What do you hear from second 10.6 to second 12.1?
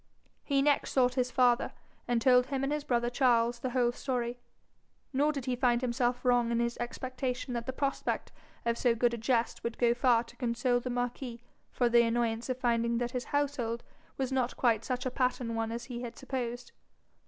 the marquis for the